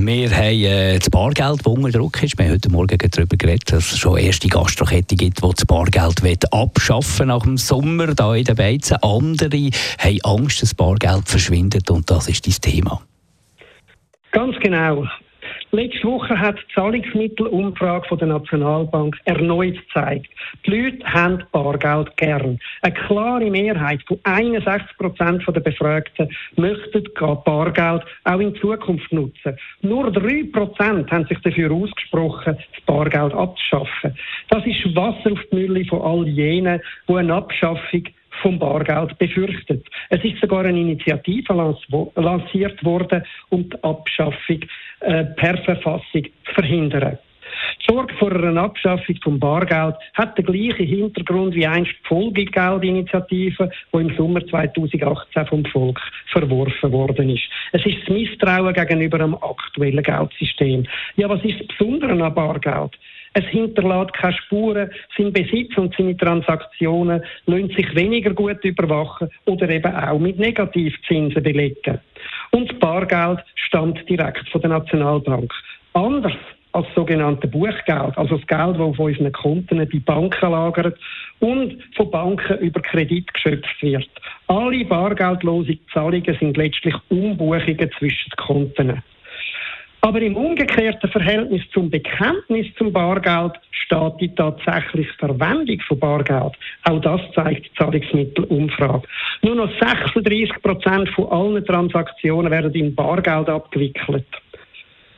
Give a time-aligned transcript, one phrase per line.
[0.00, 2.38] Wir haben äh, das Bargeld, das unter Druck ist.
[2.38, 6.22] Wir haben heute Morgen darüber geredet, dass es schon erste Gastrokette gibt, die das Bargeld
[6.22, 8.96] will abschaffen nach dem Sommer hier in den Beizen.
[9.02, 13.02] Andere haben Angst, dass das Bargeld verschwindet und das ist das Thema.
[14.30, 15.04] Ganz genau.
[15.70, 20.30] Letzte Woche hat die Zahlungsmittelumfrage der Nationalbank erneut gezeigt,
[20.64, 22.58] die Leute haben Bargeld gern.
[22.80, 27.04] Eine klare Mehrheit von 61 Prozent der Befragten möchten
[27.44, 29.58] Bargeld auch in Zukunft nutzen.
[29.82, 34.16] Nur 3 Prozent haben sich dafür ausgesprochen, das Bargeld abzuschaffen.
[34.48, 38.04] Das ist Wasser auf die Mülle von all jenen, die eine Abschaffung
[38.40, 39.84] vom Bargeld befürchtet.
[40.10, 41.76] Es ist sogar eine Initiative
[42.14, 44.60] lanciert worden, um die Abschaffung
[45.00, 47.18] äh, per Verfassung zu verhindern.
[47.80, 53.70] Die Sorge vor einer Abschaffung vom Bargeld hat den gleichen Hintergrund wie einst die Folgegeldinitiative,
[53.92, 57.44] die im Sommer 2018 vom Volk verworfen worden ist.
[57.72, 60.86] Es ist das Misstrauen gegenüber dem aktuellen Geldsystem.
[61.16, 62.92] Ja, was ist das Besondere an Bargeld?
[63.34, 69.68] Es hinterlässt keine Spuren, sein Besitz und seine Transaktionen lassen sich weniger gut überwachen oder
[69.68, 72.00] eben auch mit Negativzinsen belegen.
[72.88, 75.52] Bargeld stammt direkt von der Nationalbank.
[75.92, 76.32] Anders
[76.72, 80.98] als sogenannte Buchgeld, also das Geld, das auf unseren Konten bei Banken lagert
[81.40, 84.08] und von Banken über Kredit geschöpft wird.
[84.46, 89.02] Alle bargeldlosen Zahlungen sind letztlich Umbuchungen zwischen den Konten.
[90.00, 96.54] Aber im umgekehrten Verhältnis zum Bekenntnis zum Bargeld steht die tatsächliche Verwendung von Bargeld.
[96.84, 99.02] Auch das zeigt die Zahlungsmittelumfrage.
[99.42, 104.26] Nur noch 36 Prozent von allen Transaktionen werden in Bargeld abgewickelt.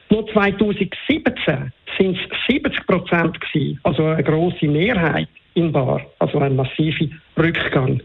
[0.09, 3.39] Nur 2017 sind es 70 Prozent
[3.83, 7.07] also eine große Mehrheit in Bar, also ein massiver
[7.39, 8.01] Rückgang.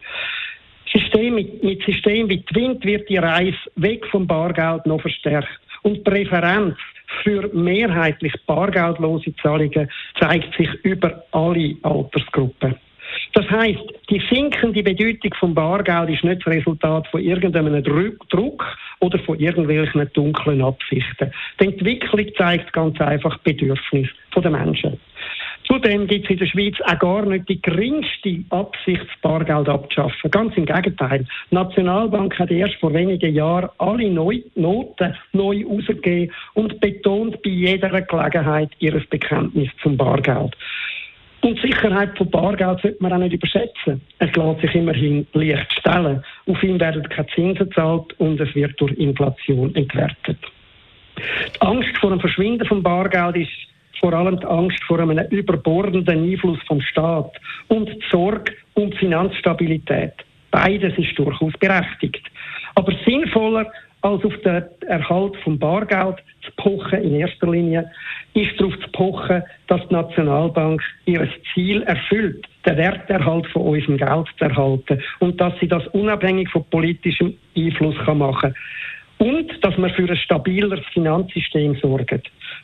[0.92, 5.50] System mit, mit System wie Twint wird die Reise weg vom Bargeld noch verstärkt.
[5.86, 6.76] Und die Präferenz
[7.24, 9.88] für mehrheitlich bargeldlose Zahlungen
[10.20, 12.76] zeigt sich über alle Altersgruppen.
[13.34, 18.66] Das heißt, die sinkende Bedeutung vom Bargeld ist nicht das Resultat von irgendeinem Druck
[19.00, 21.32] oder von irgendwelchen dunklen Absichten.
[21.60, 25.00] Die Entwicklung zeigt ganz einfach Bedürfnis der Menschen.
[25.76, 30.32] Zudem gibt es in der Schweiz auch gar nicht die geringste Absicht, Bargeld abzuschaffen.
[30.32, 31.26] Ganz im Gegenteil.
[31.52, 37.90] Die Nationalbank hat erst vor wenigen Jahren alle Noten neu ausgegeben und betont bei jeder
[37.90, 40.56] Gelegenheit ihr Bekenntnis zum Bargeld.
[41.42, 44.00] Und die Sicherheit von Bargeld sollte man auch nicht überschätzen.
[44.20, 46.24] Es lässt sich immerhin leicht stellen.
[46.48, 50.40] Auf ihn werden keine Zinsen gezahlt und es wird durch Inflation entwertet.
[51.18, 56.32] Die Angst vor dem Verschwinden von Bargeld ist vor allem die Angst vor einem überbordenden
[56.32, 57.32] Einfluss vom Staat
[57.68, 60.14] und die Sorge um die Finanzstabilität.
[60.52, 62.26] Beides ist durchaus berechtigt.
[62.76, 67.90] Aber sinnvoller als auf den Erhalt vom Bargeld zu pochen in erster Linie,
[68.36, 74.28] ist darauf zu pochen, dass die Nationalbank ihr Ziel erfüllt, den Werterhalt von unserem Geld
[74.38, 78.56] zu erhalten und dass sie das unabhängig von politischem Einfluss machen kann
[79.18, 82.22] und dass wir für ein stabileres Finanzsystem sorgen.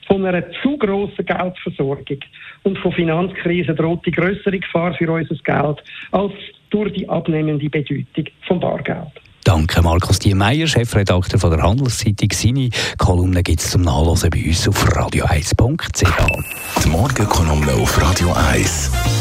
[0.07, 2.19] Von einer zu grossen Geldversorgung
[2.63, 6.33] und von Finanzkrisen droht die größere Gefahr für unser Geld als
[6.69, 9.11] durch die abnehmende Bedeutung vom Bargeld.
[9.43, 12.29] Danke, Markus Diemeyer, Chefredakteur von der Handelszeitung.
[12.31, 16.83] Seine Kolumne gibt es zum Nachlesen bei uns auf radio1.ch.
[16.83, 19.20] Die Morgenkolumne auf Radio 1.